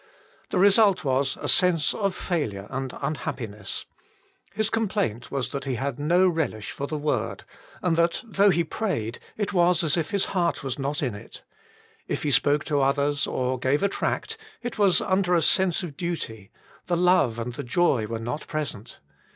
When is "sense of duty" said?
15.43-16.49